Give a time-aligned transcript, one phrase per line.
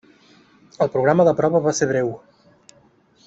[0.85, 2.13] El programa de prova va ser breu.